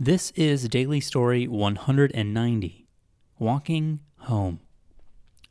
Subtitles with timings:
[0.00, 2.86] This is Daily Story 190
[3.40, 4.60] Walking Home.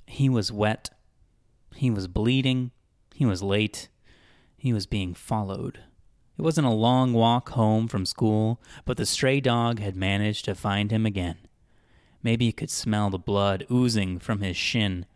[0.05, 0.89] He was wet.
[1.75, 2.71] He was bleeding.
[3.13, 3.89] He was late.
[4.55, 5.79] He was being followed.
[6.37, 10.55] It wasn't a long walk home from school, but the stray dog had managed to
[10.55, 11.39] find him again.
[12.23, 15.07] Maybe he could smell the blood oozing from his shin.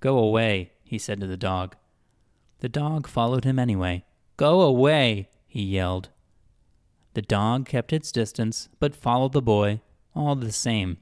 [0.00, 1.76] Go away, he said to the dog.
[2.60, 4.06] The dog followed him anyway.
[4.38, 6.08] Go away, he yelled.
[7.14, 9.80] The dog kept its distance, but followed the boy
[10.14, 10.98] all the same.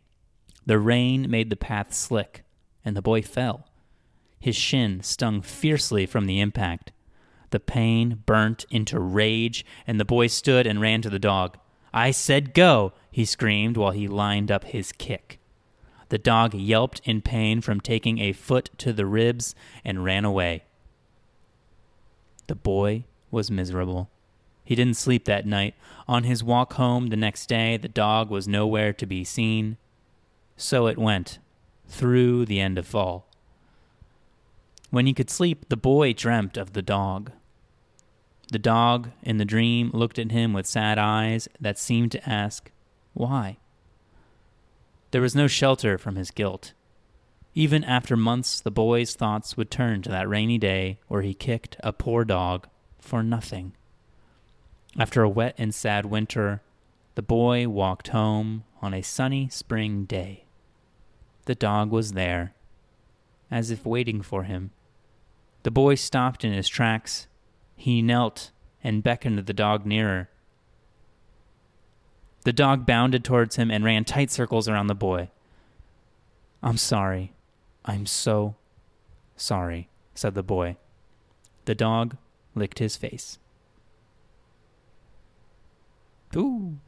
[0.66, 2.44] The rain made the path slick,
[2.84, 3.66] and the boy fell.
[4.38, 6.92] His shin stung fiercely from the impact.
[7.50, 11.58] The pain burnt into rage, and the boy stood and ran to the dog.
[11.92, 15.40] I said go, he screamed while he lined up his kick.
[16.08, 19.54] The dog yelped in pain from taking a foot to the ribs
[19.84, 20.64] and ran away.
[22.46, 24.10] The boy was miserable.
[24.64, 25.74] He didn't sleep that night.
[26.06, 29.76] On his walk home the next day, the dog was nowhere to be seen.
[30.56, 31.38] So it went,
[31.88, 33.26] through the end of fall.
[34.90, 37.32] When he could sleep, the boy dreamt of the dog.
[38.50, 42.70] The dog in the dream looked at him with sad eyes that seemed to ask,
[43.14, 43.58] Why?
[45.12, 46.72] There was no shelter from his guilt.
[47.54, 51.76] Even after months, the boy's thoughts would turn to that rainy day where he kicked
[51.80, 53.72] a poor dog for nothing.
[54.98, 56.62] After a wet and sad winter,
[57.14, 60.44] the boy walked home on a sunny spring day.
[61.44, 62.54] The dog was there,
[63.50, 64.70] as if waiting for him.
[65.62, 67.26] The boy stopped in his tracks.
[67.76, 68.50] He knelt
[68.82, 70.28] and beckoned the dog nearer.
[72.44, 75.30] The dog bounded towards him and ran tight circles around the boy.
[76.62, 77.32] I'm sorry.
[77.84, 78.56] I'm so
[79.36, 80.76] sorry, said the boy.
[81.66, 82.16] The dog
[82.54, 83.38] licked his face.
[86.36, 86.78] Ooh.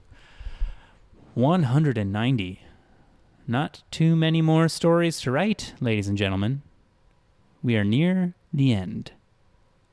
[1.34, 2.60] 190.
[3.48, 6.62] Not too many more stories to write, ladies and gentlemen.
[7.62, 9.12] We are near the end.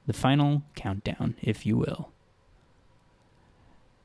[0.06, 2.12] The final countdown, if you will.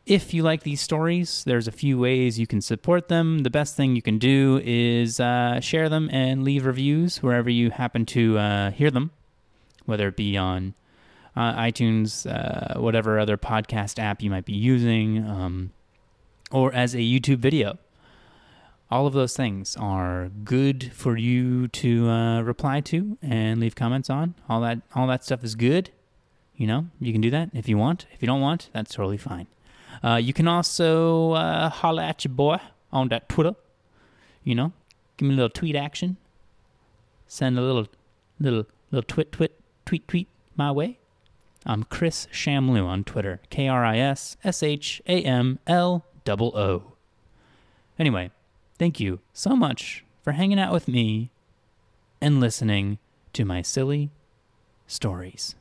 [0.07, 3.39] If you like these stories, there's a few ways you can support them.
[3.39, 7.71] The best thing you can do is uh, share them and leave reviews wherever you
[7.71, 9.11] happen to uh, hear them,
[9.87, 10.75] whether it be on
[11.37, 15.71] uh, iTunes, uh, whatever other podcast app you might be using, um,
[16.51, 17.79] or as a YouTube video.
[18.91, 24.09] All of those things are good for you to uh, reply to and leave comments
[24.09, 24.35] on.
[24.49, 25.91] All that, all that stuff is good.
[26.57, 28.07] You know, you can do that if you want.
[28.13, 29.49] If you don't want, that's totally fine.
[30.03, 32.59] Uh, you can also uh, holler at your boy
[32.93, 33.55] on that Twitter.
[34.45, 34.73] You know,
[35.17, 36.17] give me a little tweet action.
[37.27, 37.89] Send a little,
[38.39, 40.99] little, little twit, twit, tweet, tweet my way.
[41.67, 43.41] I'm Kris Shamloo on Twitter.
[43.49, 46.05] K R I S S H A M L
[46.55, 46.93] O.
[47.99, 48.31] Anyway,
[48.79, 51.31] thank you so much for hanging out with me
[52.21, 52.99] and listening
[53.33, 54.11] to my silly
[54.87, 55.55] stories.